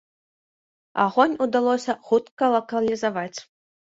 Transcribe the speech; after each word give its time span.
Агонь 1.03 1.35
удалося 1.45 1.93
хутка 2.07 2.45
лакалізаваць. 2.57 3.35